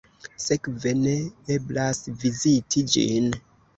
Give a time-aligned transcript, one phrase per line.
[0.43, 1.13] Sekve ne
[1.57, 3.29] eblas viziti ĝin.